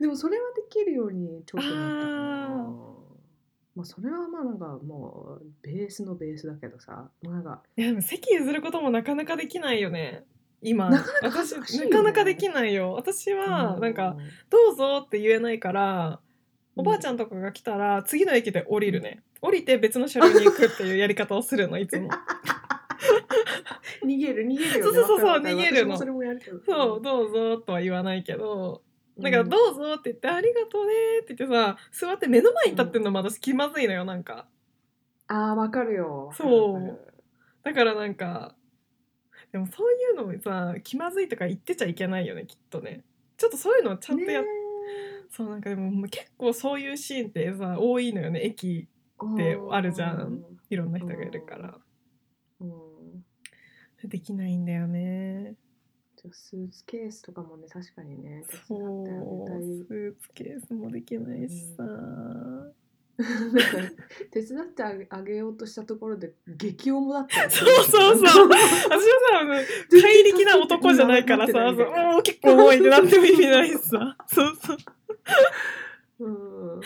[0.00, 2.98] でもそれはできるようにちょっとなったかあな
[3.74, 7.10] まあそれはまあなんかもうベースのベースだけどさ。
[7.22, 10.24] なんかいやでも席譲ることもなかなかできないよね
[10.60, 12.92] 今なかなか恥私なかなかできないよ。
[12.94, 14.16] 私はうなんか
[14.50, 16.20] 「どうぞ」って言えないから
[16.76, 19.22] おばあちゃんんとかが来たら次の駅で降りるね。
[19.40, 22.10] 降りて別の車両に行くっていうやり方をするのいつも。
[24.04, 25.96] 逃げる逃げるよ、ね、そうそうそう逃げるの。
[25.96, 26.04] そ
[26.96, 28.82] う「どうぞ」とは言わないけど
[29.18, 30.92] だから「うんどうぞ」って言って「ありがとうね」
[31.22, 34.46] って言ってさ座って目の前に立ってんのも私気まずいのよなんか。
[35.28, 36.30] ああわかるよ。
[36.34, 36.98] そう。
[37.62, 38.54] だからなんか
[39.52, 43.02] でもそういうのをさ気まずいとか言ってちゃいけないよねきっとね。
[43.36, 44.48] ちょっとそういうのをちゃんとやっ、ね
[45.30, 48.88] そうなんかでももう結構そういうシーンってさ多いのよね駅
[49.32, 50.42] ってあるじゃん。
[50.70, 51.78] いろんな人がいるから。
[52.60, 53.24] うん。
[54.04, 55.54] できないんだよね。
[56.16, 59.06] じゃあスーツケースとかもね確かにねそう
[59.86, 62.74] スーツケースもできないしさ、なんか
[64.30, 68.48] 手伝ってあげあげようとしたところで激重だったよそうそうそう。
[68.48, 68.98] 私は
[69.32, 69.54] さあの
[70.00, 71.74] 怪力な男じゃないからさそう。
[71.74, 74.16] もう結構重いってなっても意味ないしさ。
[74.28, 74.76] そうそう。
[76.20, 76.80] うん。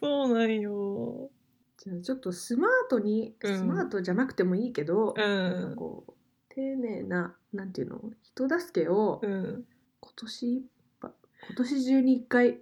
[0.00, 1.30] そうなんよ。
[1.76, 3.58] じゃあちょっとスマートに、うん。
[3.58, 6.12] スマートじゃなくてもいいけど、うなんかんこう
[6.54, 9.66] 丁寧ななんていうの人助けをうん。
[10.00, 10.62] 今年いっ
[11.00, 11.12] ぱ
[11.48, 12.60] 今年中に一回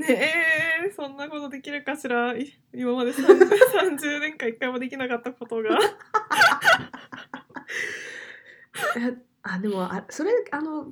[0.00, 0.32] ね
[0.86, 2.34] えそんなことできるかしら？
[2.36, 3.22] い今まで 30,
[3.98, 5.78] 30年間一回もできなかったことが。
[8.96, 10.86] えあでもあそれあの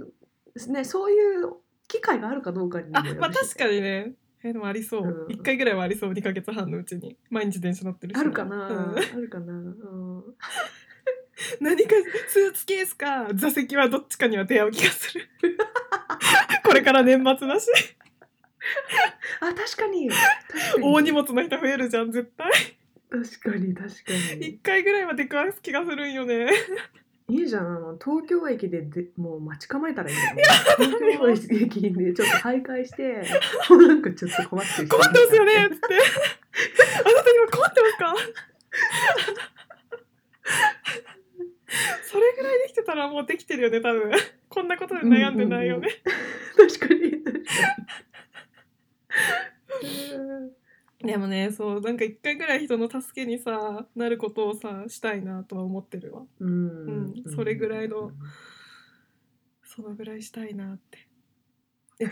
[0.69, 1.53] ねそういう
[1.87, 4.13] 機会があるかどうかにあもよるしまあ確かにね。
[4.45, 5.35] えでもありそう、うん。
[5.35, 6.13] 1回ぐらいはありそう。
[6.13, 7.17] 2ヶ月半のうちに。
[7.29, 8.97] 毎日電車乗ってるしあるかな、うん。
[8.97, 10.25] あるかな、うん、
[11.61, 11.91] 何か
[12.29, 15.29] スーツケースか座席はどっちかには出会う気がする。
[16.65, 17.69] これから年末だし
[19.41, 20.09] あ確かに。
[20.09, 20.21] 確
[20.75, 20.85] かに。
[20.85, 22.51] 大荷物の人増えるじゃん絶対。
[23.11, 24.59] 確かに確かに。
[24.61, 26.51] 1回ぐらいは出くわす気がするんよね。
[27.31, 27.67] いいじゃん。
[27.67, 30.43] あの東京駅ででもう待ち構えたらいいんだよね。
[30.79, 33.23] 東京駅でちょっと徘徊して
[33.71, 35.85] もうなんかちょっと困ってる人困ってますよねっつって。
[35.95, 38.15] あなた今困ってますか？
[42.03, 44.11] それぐらいできてたらもうできてるよね多分。
[44.49, 45.89] こんなことで悩んでないよね、
[46.57, 47.45] 確かに確かに
[51.01, 56.27] でもねそうなんか一回ぐらい人の助けにさなることをさしたいなとは思ってるわ。
[56.41, 56.49] うん。
[56.49, 58.13] うんそれぐらいの
[59.65, 61.09] そのぐらいしたいなって。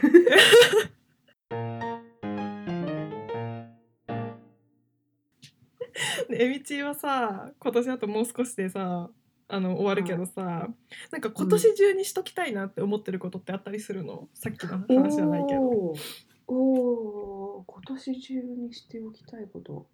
[6.29, 9.11] でえみちはさ今年あともう少しでさ
[9.49, 10.69] あの終わるけどさ、
[11.13, 14.29] なんか今年中にしときたいなって思ってることってあったりするの？
[14.35, 15.95] さっきの話じゃないけど
[16.49, 19.87] おーおー今年中にしておきたいこと。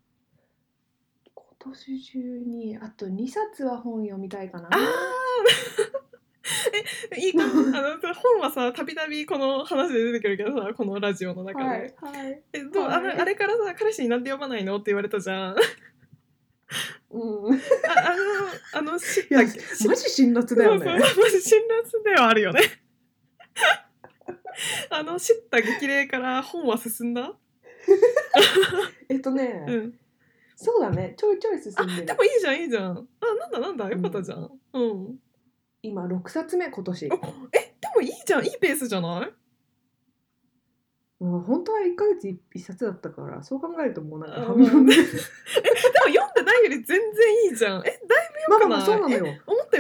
[1.35, 4.69] 今年中にあと2冊は本読みたいかな。
[4.69, 4.81] あー。
[7.13, 12.43] えいいか あの本はさたびたびこの話で出てくるけどさこのラジオの中で、はいはい。
[12.53, 13.19] えどうあのはい。
[13.21, 15.57] あれからさ彼氏になんで読まないのって言われたじゃん。
[15.57, 15.57] あ
[17.11, 17.55] うん。
[17.55, 17.61] い
[18.75, 20.85] あのあの知っやたマジ辛辣だよね。
[20.85, 22.61] そうそうマジ辛辣ではあるよね
[24.91, 27.33] あの知った激励から本は進んだ？
[29.09, 29.99] えっとね、うん。
[30.57, 31.15] そうだね。
[31.17, 32.07] ちょいちょい進あんでる。
[32.07, 33.09] でもいいじゃんいいじゃん。
[33.21, 34.51] あなんだなんだよかったじゃん。
[34.75, 35.19] うん、
[35.83, 37.07] 今6冊目今年。
[37.07, 38.45] おえでもいいじゃん。
[38.45, 39.33] いいペースじゃない？
[41.25, 44.95] もう本当は1ヶ月 1, 冊だったからそう考えるともうなんかあ半分で。
[44.97, 46.99] でも読んでないより全然
[47.51, 47.83] いいじゃん。
[47.87, 48.69] えだいまあくない？
[48.71, 49.27] まあそうなのよ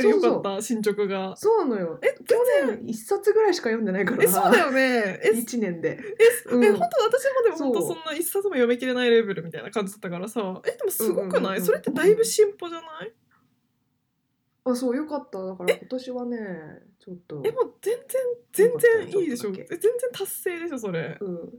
[0.09, 0.63] よりよかった。
[0.63, 1.37] 進捗が。
[1.37, 1.99] そうなのよ。
[2.03, 2.37] え去
[2.67, 4.25] 年1冊ぐらいしか読んでないから。
[4.25, 5.21] えそうだよね。
[5.25, 5.99] え1年で。
[5.99, 6.65] え、うん。
[6.65, 10.61] え本当私もでも本当そんな一冊も読み切れないレベルみたいな感じだったからさ。
[10.67, 13.13] えでもすごくない、うんうんうんうんそれってだいぶ進歩じゃない？
[14.65, 15.45] あそうよかった。
[15.45, 16.39] だから今年はね
[17.01, 17.43] ちょっと。
[17.45, 17.95] えもう全
[18.53, 18.79] 然全
[19.11, 19.51] 然いいでしょ。
[19.53, 21.17] 全ちっとだ然達成でしょそれ。
[21.19, 21.53] けうん。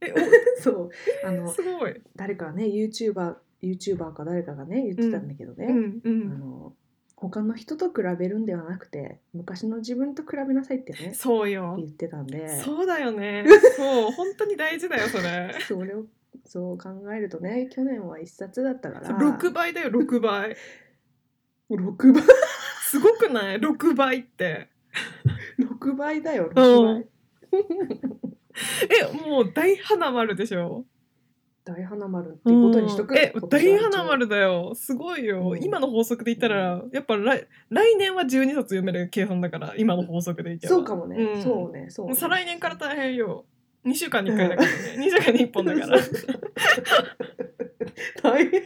[0.00, 0.14] え
[0.62, 0.90] そう。
[1.24, 2.00] あおのすごい。
[2.14, 6.74] 誰かね YouTuber, YouTuber か誰かがね言ってたんだけどね、うんうあんの
[7.16, 11.74] 他の人と比べるんではなくて昔の自分と比べなさいってねそうよ。
[11.78, 12.60] 言ってたんで。
[12.60, 13.44] そうだよね。
[13.76, 15.54] そう本当に大事だよそれ。
[15.66, 16.04] それを
[16.44, 19.08] そう考えるとね去年は一冊だったから。
[19.18, 20.56] 6倍だよ6倍。
[21.70, 22.22] 6倍？
[22.82, 24.68] すごくない？6倍って。
[25.58, 27.06] 6倍だよ6倍。
[29.16, 30.84] えもう大花丸でしょ？
[31.66, 33.18] 大花丸っていうことにしとくうん。
[33.18, 34.72] え大花丸だよ。
[34.76, 35.62] すごいよ、うん。
[35.64, 41.42] 今の法則で言ったらやっぱ来来年は12冊読める計算だから今の法則で言ってそうかもね、うん。
[41.42, 41.86] そうね。
[41.90, 42.14] そうね。
[42.14, 43.46] 再来年から大変よ。
[43.84, 44.74] 2週間に1回だからね。
[44.96, 45.98] 2週間に1本だから。
[48.22, 48.62] 大変。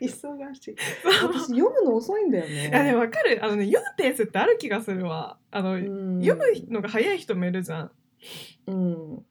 [0.00, 0.76] 忙しい。
[1.04, 2.68] 私読むの遅いんだよね。
[2.68, 3.44] いやでも分かる。
[3.44, 5.36] あのね読むペースってある気がするわ。
[5.50, 6.20] あの、うん。
[6.22, 7.90] 読むのが早い人もいるじゃん。
[8.68, 9.24] うん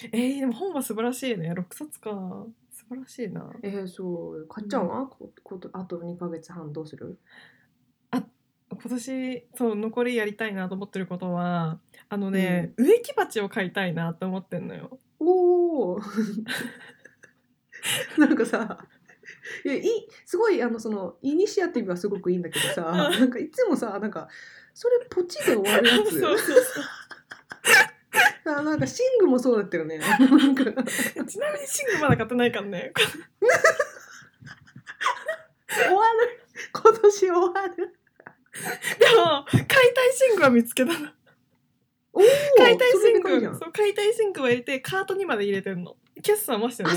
[0.00, 1.52] えー、でも本は素晴らしいね。
[1.52, 2.10] 6冊か。
[2.70, 3.50] 素晴らしいな。
[3.62, 4.46] えー、そう。
[4.46, 4.88] かっちゃん。
[4.88, 7.18] は、こことあと2ヶ月半どうする？
[8.70, 11.80] 今年そう残りやりたいなと思ってることは
[12.10, 14.98] あのね、植木鉢を買いたいなと思ってんのよ。
[15.18, 16.00] おお
[18.18, 18.86] なんかさ
[19.64, 19.84] いやいい
[20.24, 23.20] すごいあのそのイニシアティブはすごくいいんだけどさ、うん。
[23.20, 24.28] なんかいつもさなんか
[24.74, 26.58] それポチで終わるやそうつ そうそう
[28.48, 29.98] あなんかシングもそうだったよね。
[30.00, 30.64] なんか。
[30.64, 32.92] ちなみにシングまだ買ってないからね。
[35.68, 36.40] 終わる。
[36.72, 37.76] 今年終わる。
[37.76, 41.10] でも買いたいシングは見つけたの。
[42.12, 42.24] おお
[42.56, 45.96] 買いたいシングそう買いたいシングは入れてカートにまで入れてんの。
[46.22, 46.96] 決算はしてない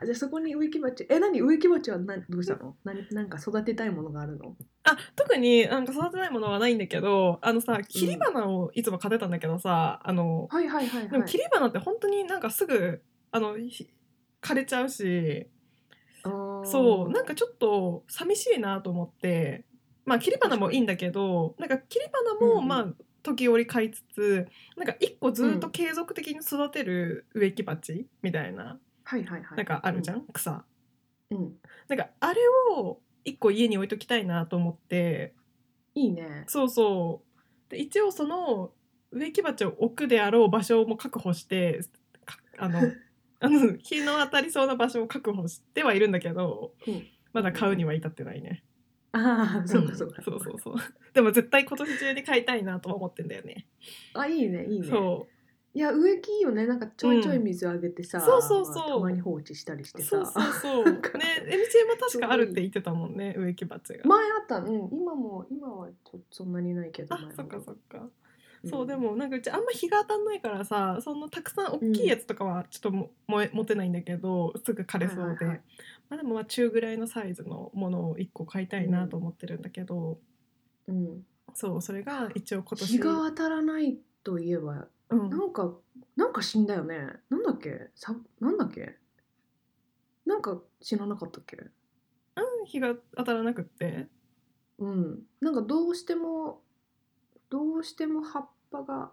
[0.00, 1.06] あじゃあそこに植木鉢。
[1.08, 1.40] え何？
[1.40, 2.76] 植木鉢は何どうしたの？
[2.84, 4.56] 何なんか育てたいものがあるの？
[4.84, 13.88] あ特になんか育てないものはないんだけどあのさ切り花をいつも買ってたんだけどさ、あのはいはいはいでも切り花って本当になんかすぐあのひ
[14.42, 15.46] 枯れちゃうし
[16.22, 19.64] そうなんかちょっと寂しいなと思って
[20.04, 22.68] まあ切り花もいいんだけどなんか切り花もうんうん。
[22.68, 22.86] まあ
[23.22, 28.78] 時折買いつつなんか一個ずっと継続的に育てる植木鉢みたいな
[29.10, 29.56] はいはいはい。
[29.56, 30.64] なんかあるじゃん、草。
[31.30, 31.56] うん。
[31.88, 32.40] なんかあれ
[32.76, 35.34] を一個家に置いときたいなと思って。
[35.96, 36.44] いいね。
[36.46, 37.22] そうそ
[37.68, 37.70] う。
[37.70, 38.70] で一応その
[39.10, 41.80] 植木鉢を置くであろう場所も確保して
[42.24, 42.78] かあの
[43.40, 47.04] あの日の当たりそうな場所を確保してはいるんだけど、うん。
[47.32, 48.62] まだ買うには至ってないね。
[49.10, 50.74] ああそうかそうか、んそうそうそう。
[51.14, 53.66] でも絶対今年中に買いたいなとは思ってんだよね。
[54.14, 54.86] あいいねいいね。
[54.86, 55.26] そ
[55.72, 56.66] いや植木いいよね。
[56.66, 60.04] なんかちょいちょい水あげてさ、うんそうそうそうまあたまに放置したりしてう。
[60.04, 60.10] さ。
[60.10, 60.84] そうそうそう。
[60.90, 60.92] ね、
[61.46, 64.04] エミチエも確かあるって言ってたもんね、植木鉢が。
[64.04, 64.58] 前あった。
[64.58, 68.08] うん今も今はちょそんなにないけどあそっかそっか。
[68.64, 68.70] うん。
[68.70, 75.62] そうでもなんかうちあんま日が当たんないからさそのたくさん大きいやつとかはちょっとも、もえ持てないんだけどすぐ枯れそうで、はいはいはい。
[76.08, 80.18] まあ、でもまあ中ぐらいのサイズのものを1個買いたいなと思ってるんだけど、
[80.88, 85.30] うん、そうそれが一応今年日が当たらないといえばうん。
[85.30, 85.74] なんか
[86.16, 86.96] なんか死んだよね。
[87.28, 87.90] なんだっけ？
[87.94, 88.96] さなんだっけ？
[90.26, 91.56] なんか死ななかったっけ？
[91.56, 94.08] うん、日が当たらなくって。
[94.78, 95.22] うん。
[95.40, 96.62] なんかどうしても
[97.50, 99.12] どうしても葉っぱが。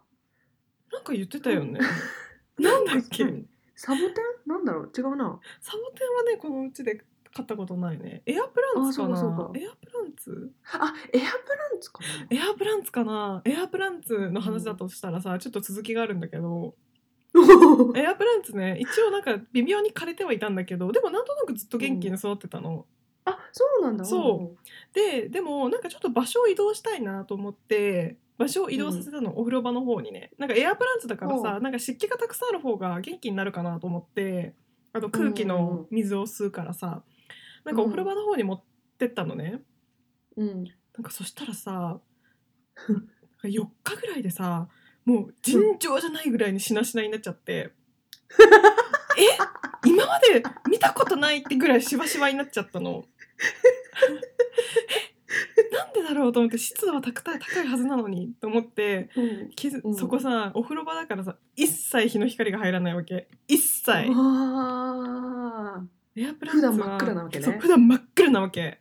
[0.91, 1.79] なんか言ってたよね。
[2.57, 3.25] なんだっけ？
[3.25, 4.49] 何サボテン？
[4.49, 4.91] なんだろう？
[4.95, 5.39] 違うな。
[5.59, 7.03] サボテンはねこのうちで
[7.37, 8.23] 買ったことないね。
[8.25, 9.51] エアプランツかな？
[9.55, 10.51] エアプランツ？
[10.73, 12.35] あエアプランツかな？
[12.35, 13.41] エアプランツかな？
[13.45, 16.73] エアプランツの話だとしたらさ、ちょっと続きがあるんだけど。
[17.95, 22.87] エアプランツね一応なんか微妙に枯れてはいたんだけどでもなんとなくずっと元気に育ってたの、
[23.25, 24.05] あそうなんだ。
[24.05, 24.55] そ
[24.93, 30.31] ででもなんかちょっと場所を移動したいなと思って場所を移動させたの、お風呂場の方にね。
[30.39, 34.55] なんかエアプランツだからさおなんか湿気がたくさんある方が元気になるかなと思って
[34.93, 37.03] あと空気の水を吸うからさ、
[37.67, 38.63] なんかお風呂場の方に持っ
[38.97, 39.61] てったのね、
[40.37, 40.63] うん。
[40.63, 43.03] なんかそしたらさなんか
[43.43, 44.69] 4日ぐらいでさ
[45.03, 47.71] もう尋常じゃないぐらいにしなしなになっちゃって。
[49.19, 49.21] え？
[49.85, 53.03] 今まで見たことないってぐらいしわしわになっちゃったの。
[55.59, 55.75] え？
[55.75, 59.09] なんでだろうと思って湿度は高い高いはずなのにと思って。
[59.83, 59.95] うん。
[59.95, 63.27] そこさお風呂場だからさ一切日の光が入らないわけ。
[63.49, 63.91] 一切。
[63.91, 65.85] あ
[66.17, 67.45] エアプランツは普段真っ暗なわけね。
[67.45, 68.79] そう普段真っ暗なわけ。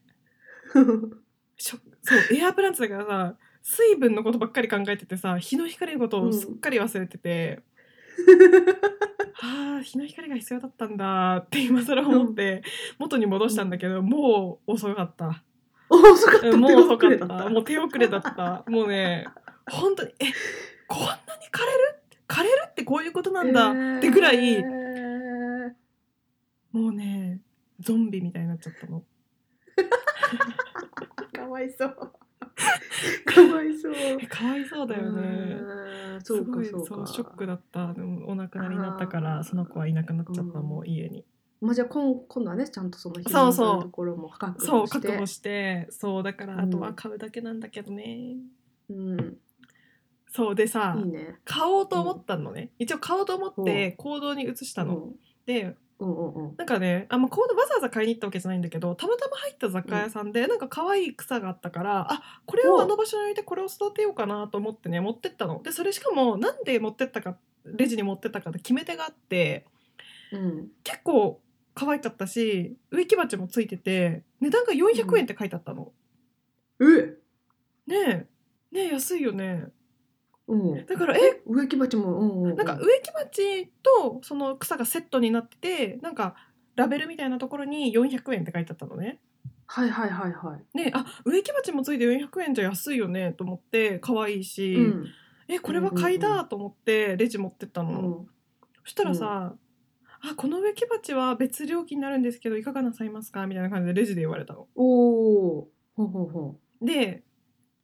[0.74, 1.10] ー
[1.58, 7.60] しょそうエアプランツだからさ水分のことばっかり考えててさ日の光のことをすっかり忘れてて、
[9.34, 12.62] は あ日の光が必要だったんだって今更思って
[12.98, 15.42] 元に戻したんだけど、もう遅かった。
[15.88, 16.48] 遅遅かった。
[16.50, 17.48] うんもう手遅かった。
[17.48, 18.64] もう手遅れだった。
[18.68, 19.26] もうね
[19.70, 20.26] 本当にえ
[20.86, 21.18] こんなに
[21.52, 22.02] 枯れる？
[22.28, 24.85] 枯れるってこういうことなんだ、ってぐらいえー
[26.76, 27.40] もうね
[27.80, 29.02] ゾンビみたいになっちゃったの。
[31.32, 31.88] かわいそう。
[33.24, 33.94] かわいそう。
[33.94, 35.20] えかわいそうだよね。
[35.22, 37.06] うんそうかすごいそうか。
[37.06, 37.94] ショックだった。
[37.94, 40.66] でもお亡くなりになったからその子はいなくなっちゃった、うん。
[40.66, 41.24] もう家に。
[41.62, 43.66] まあじゃあ今今度はねちゃんとその避そうそう。
[43.68, 44.66] 難するところも確保して。
[44.66, 45.86] そう確保して。
[45.90, 48.36] そうだからうんあとは買うだけなんだけどね、
[48.90, 49.38] うん。
[50.28, 51.38] そうでさいいね。
[51.44, 55.14] 買おうと思ったのね、一応買おうと思って行動に移したの、
[55.46, 56.56] でうんうんうんうん。
[56.56, 65.62] なんかねあ、まあ、コードわざわざ買いに行ったわけじゃないんだけどたまたま入った雑貨屋さんで、なんか可愛い草があったからあこれをあの場所に置いてこれを育てようかなと思ってね持ってったの。
[65.62, 69.66] でそれしかもなんで持ってったかレジに持ってったかって決め手があって
[70.32, 70.68] うん。
[70.84, 71.40] 結構
[71.74, 75.92] 可愛かったし植木鉢もついてて値段が400円って書いてあったの、
[76.80, 76.84] え
[77.86, 78.26] ねえ。
[78.72, 79.66] ねえ安いよね
[80.48, 80.86] うん。
[80.86, 81.42] だからえ？
[81.46, 82.56] 植木鉢もうんうんうん。
[82.56, 86.36] なんか植木鉢とその草がセットになっててなんか
[86.76, 89.18] ラベルみたいなところに400円って書いてあったのね。
[89.66, 90.76] はいはいはいはい。
[90.76, 95.06] ねあ植木鉢もついて400円じゃ安いよねと思って可愛いし、うん。
[95.48, 98.26] えこれは買いだと思ってレジ持ってったの、うん。
[98.84, 99.54] そしたらさ、
[100.20, 104.66] あこの植木鉢は別料金になるんですけどいかがなさいますかみたいな感じでレジで言われたの。
[104.76, 106.84] おおほうほうほう。
[106.86, 107.22] で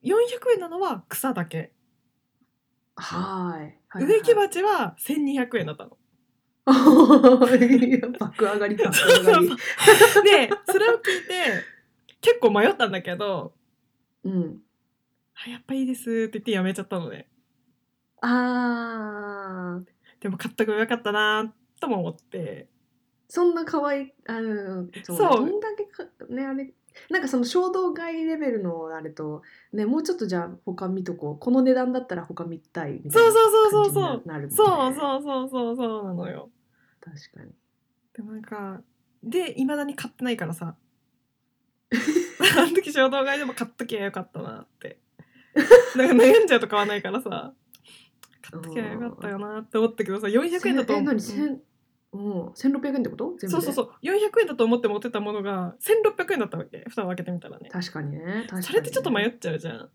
[0.04, 0.12] 400
[0.54, 1.72] 円なのは草だけ
[2.96, 3.60] はい。
[3.60, 4.04] はいはい。
[4.04, 5.96] 植木鉢は1200円だったの。
[6.64, 8.76] 爆上がり 爆上がり。
[8.78, 8.86] で
[10.66, 11.64] それを聞いて
[12.20, 13.52] 結構迷ったんだけど
[14.24, 14.62] うん。
[15.34, 17.28] あやっぱいいですって言ってやめちゃったのね。
[18.20, 19.84] あー。
[20.20, 22.68] でも買っとけばよかったなとも思って。
[23.28, 25.50] そんな可愛いあのそうそう。
[25.50, 26.72] どんだけかねあれ
[27.10, 31.38] なんかその衝動買いレベルのあれとねもうちょっとじゃあ他見とこう。
[31.38, 34.22] この値段だったら他見たいみたいなそうそうそうそうそう。
[34.26, 36.50] なるそうそうそうそうそうなのよ
[37.00, 37.52] 確かに
[38.14, 38.80] でもなんか
[39.22, 40.76] でいまだに買ってないからさ
[41.92, 44.98] あの時衝動買いでも買っときゃよかったなって
[45.96, 47.52] なんか悩んじゃうと買わないからさ
[48.40, 51.20] 買っときゃよかったよなって思ったけどさ400円だとえ何
[52.12, 53.24] うん千うん1600円ってこと？
[53.24, 53.48] 全部で？
[53.48, 53.90] そうそうそう。
[54.02, 56.84] 400円だと思って持ってたものが1600円だったわけ。
[56.88, 57.68] 蓋を開けてみたらね。
[57.70, 58.18] 確かにね。
[58.20, 58.62] 確かにね。
[58.62, 59.90] それってちょっと迷っちゃうじゃん、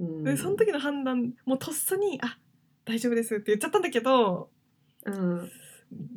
[0.00, 0.24] うん。
[0.24, 2.38] でその時の判断もうとっさに「あ
[2.84, 4.50] 大丈夫です」って言っちゃったんだけど
[5.04, 5.50] うん。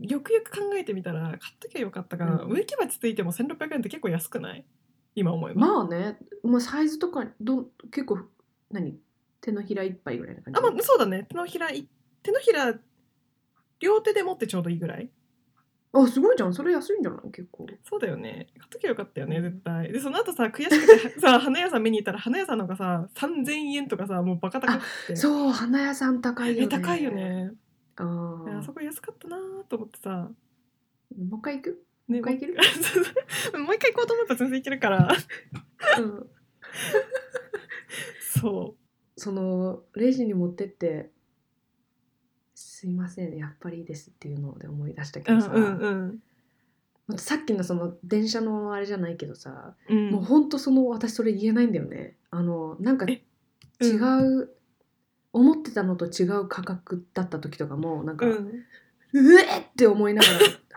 [0.01, 2.51] よくよく考えてみたら買っときゃよかったから、うん。
[2.51, 4.65] 植木鉢ついても1600円って結構安くない？
[5.15, 8.19] 今思えば、まあね、まあ、サイズとかど結構
[8.71, 8.97] 何？
[9.41, 10.59] 手のひら一杯ぐらいな感じ？
[10.59, 11.25] あまあそうだね。
[11.29, 11.89] 手のひらい
[12.23, 12.73] 手のひら
[13.79, 15.09] 両手で持ってちょうどいいぐらい。
[15.93, 16.53] あすごいじゃん。
[16.53, 17.31] それ安いんじゃない？
[17.31, 17.65] 結構。
[17.83, 18.47] そうだよね。
[18.57, 19.91] 買っときゃよかったよね絶対。
[19.93, 25.15] でその後さ悔しくてさ 花屋さん見に行ったら花屋さんの方がさ3000円とかさもうバカ高くて。
[25.15, 26.63] そう花屋さん高いよね。
[26.63, 27.51] え高いよね。
[27.97, 30.29] ああーそこ安かったなーと思ってさ。
[31.17, 31.85] もう一回行く？
[32.09, 32.53] ねもう一回行ける？
[33.63, 35.15] もう一回行こうと思ったら全然いけるから。
[35.99, 36.29] うん。
[38.19, 38.75] そ
[39.17, 41.09] そのレジに持ってって
[42.75, 46.19] 「すいませんやっぱりいいです」っていうので思い出したけどさ、ううんうんうん。
[47.07, 50.09] またさっきのその電車のあれじゃないけどさ、うん。
[50.11, 52.17] もうほんとその私それ言えないんだよね。
[52.31, 53.23] あのなんかえ？
[53.81, 54.49] 違うんう、
[55.31, 58.29] 思ってたのと違う価格だった時とかもなんか、う
[59.13, 60.27] うんえって思いなが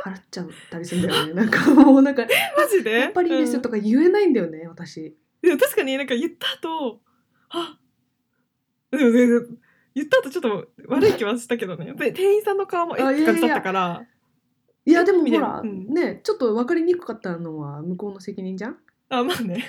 [0.04, 1.32] ら払っちゃったりするんだよね。
[1.34, 2.24] なんかもうなんか
[2.56, 2.92] マジで？
[2.92, 5.16] やっぱりいいですよとか言えないんだよね、私。
[5.42, 7.00] 確かになんか言った後
[7.48, 7.76] あ
[8.92, 9.58] でも全然
[9.98, 11.92] 言った後ちょっと悪い気はしたけどね。
[11.94, 14.06] で店員さんの顔もえあって感じだったから。
[14.86, 15.86] いやでもほら、うん。
[15.88, 18.78] ねちょっと分かりにくかったのは向こうの責任じゃん？
[19.10, 19.64] あまあね。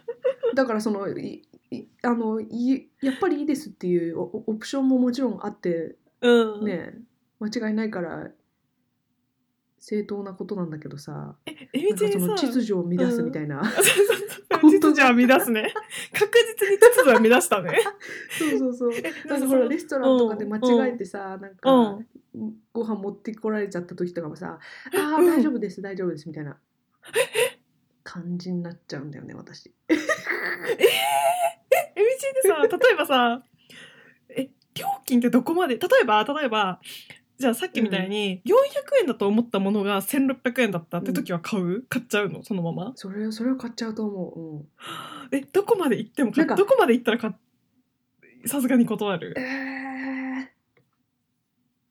[0.54, 6.64] だからそのいいあのいやっぱりいいですっていうオオプションももちろんあってうん。
[6.64, 6.94] ね
[7.40, 8.30] 間違いないから
[9.80, 13.62] 正当なことなんだけどさええみなんかその秩序を乱すみたいな、
[14.60, 15.72] 秩序は乱すね。
[16.12, 17.78] 確実に秩序は乱したね。
[18.38, 18.92] そうそうそう。
[18.98, 22.06] えなんかほらレストランとかで間違えてさ、なんうかん。
[22.72, 24.58] ご飯持ってこられちゃった時とかもさ
[24.94, 26.58] 「えああうん大丈夫です大丈夫です」みたいな。
[28.04, 29.72] 感じになっちゃうんだよね私。
[29.88, 30.02] えみち
[32.42, 33.42] でさ例えばさ
[34.30, 36.80] え料金ってどこまで例えば例えば
[37.40, 38.50] じゃあさっきみたいに400
[39.00, 42.42] 円だと思ったものが1600円だったって時は買う、買っちゃうの？
[42.44, 42.92] そのまま？
[42.96, 44.40] それそれを買っちゃうと思う。
[44.56, 44.68] うん。
[45.32, 47.34] えどこまで行ってもどこまで行ったら買
[48.44, 49.34] さすがに断る？
[49.38, 50.50] え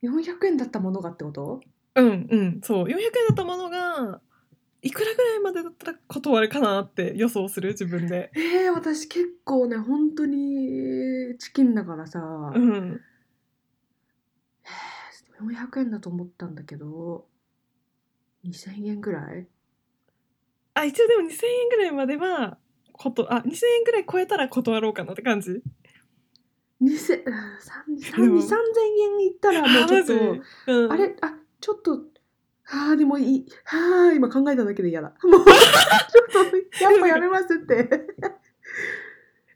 [0.06, 1.62] ー、400円だったものがってこと？
[1.96, 2.84] うんうんそう。
[2.84, 4.22] 400円だったものが
[4.84, 7.70] いくらぐらいまでだったら断るかなって予想する？
[7.70, 8.32] 自分で。
[8.36, 12.20] えー、私結構ね本当にチキンだからさ、
[12.54, 13.02] うん。
[15.42, 17.26] 400円だと思ったんだけど
[18.46, 19.48] 2000円ぐらい？
[20.74, 22.58] あ一応でも2000円ぐらいまでは
[22.94, 25.62] ことあ2000円ぐらい超えたら断ろうかなって感じ。
[26.82, 28.42] 2000 3000でも。
[28.42, 30.14] 円いったらもうちょっと
[30.72, 31.16] うん、あれ？
[31.22, 32.02] あちょっと
[32.72, 33.46] あーでもいい。
[33.66, 35.10] はあ今考えただけで嫌だ。
[35.24, 38.08] もう ちょっとやっぱやめますって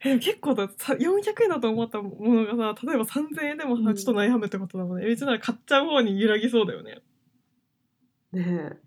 [0.05, 3.95] え結構ださ400円だと思ったものがさ例えば3000円でもさ、うん。
[3.95, 5.05] ちょっと悩むってことだもんね。
[5.05, 7.01] 別なら買っちゃう方に揺らぎそうだよね。
[8.33, 8.77] ねえ。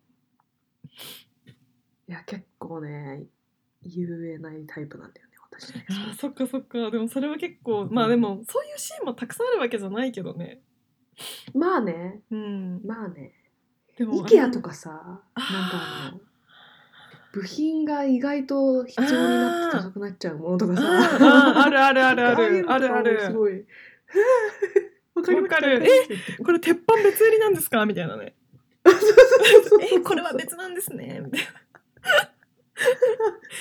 [2.09, 3.25] いや結構ね
[3.83, 4.05] 言
[4.35, 6.91] えないタイプなんだよね私ねあーそっかそっか。
[6.91, 10.61] でもそれは結構まあでもそういうシーンもたくさんあるわけじゃないけどね。
[11.55, 12.21] まあね。
[12.31, 12.81] うん。
[12.85, 13.33] まあね。
[13.97, 16.21] でも IKEA とかさなんかあの
[17.37, 20.83] 部品が意外と必要になって高くなっちゃうものとかさ。
[20.83, 22.65] あーあるあるあるある。
[22.71, 23.35] あるある。
[23.35, 23.65] ごい。
[25.15, 25.85] わかりますわかる。
[25.87, 27.85] えこれ鉄板別売りなんですか？
[27.85, 28.35] みたいなね。
[29.93, 31.47] えこれは別なんですねみたいな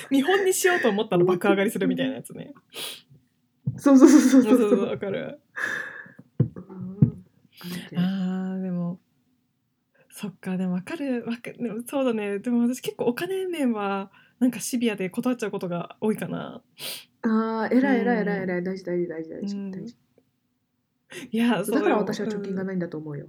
[0.08, 2.54] 見本にしようと思ったら爆上がりするみたいなやつね
[3.76, 5.40] そうそうそうそそううそうわかる
[6.38, 7.24] うん
[7.98, 9.00] ああーでも
[10.18, 12.38] そっかでもわかるわかでもそうだね。
[12.38, 14.10] でも私結構お金面は
[14.40, 16.62] なんかシビアで断っちゃうことが多いかな。
[17.20, 18.50] ああ偉い偉い偉いうん。
[18.50, 19.70] 偉い大事大事大事大事うん。
[19.72, 19.94] 大事
[21.30, 23.26] いやだから私は貯金がい、ないんだと思うよ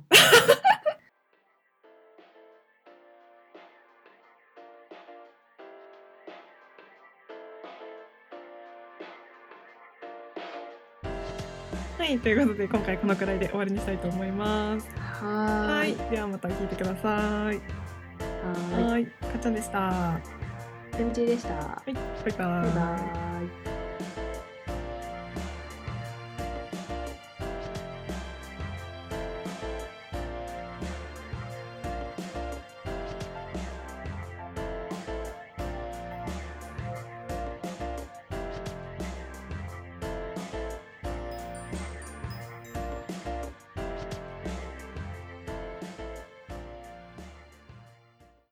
[12.10, 14.88] いということで今回このくらいで終わりにしたいと思います。
[14.96, 15.92] はい。
[15.92, 17.06] いではまた聞いてください。
[17.06, 18.92] はーい。
[18.92, 19.80] はいかっちゃんでした。
[19.80, 20.22] は
[21.00, 21.82] エミチでした。
[21.86, 23.27] いバイババイバイ